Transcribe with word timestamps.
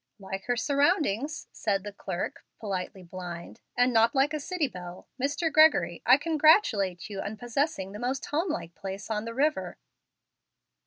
"Like 0.17 0.45
her 0.45 0.57
surroundings," 0.57 1.47
said 1.51 1.83
the 1.83 1.93
clerk, 1.93 2.43
politely 2.59 3.03
blind, 3.03 3.61
"and 3.77 3.93
not 3.93 4.15
like 4.15 4.33
a 4.33 4.39
city 4.39 4.67
belle. 4.67 5.07
Mr. 5.21 5.53
Gregory, 5.53 6.01
I 6.07 6.17
congratulate 6.17 7.07
you 7.07 7.21
on 7.21 7.37
possessing 7.37 7.91
the 7.91 7.99
most 7.99 8.25
home 8.25 8.49
like 8.49 8.73
place 8.73 9.11
on 9.11 9.25
the 9.25 9.35
river." 9.35 9.77